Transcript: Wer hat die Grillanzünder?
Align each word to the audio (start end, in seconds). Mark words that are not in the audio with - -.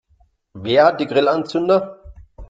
Wer 0.53 0.85
hat 0.87 0.99
die 0.99 1.05
Grillanzünder? 1.05 1.99